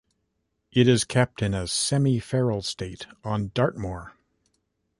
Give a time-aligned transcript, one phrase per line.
[0.71, 4.13] It is kept in a semi-feral state on Dartmoor.